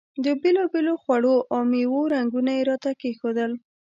د 0.23 0.25
بېلابېلو 0.41 0.93
خوړو 1.03 1.35
او 1.53 1.59
میوو 1.71 2.11
رنګونه 2.13 2.51
یې 2.57 2.63
راته 2.69 2.91
کېښودل. 3.01 3.51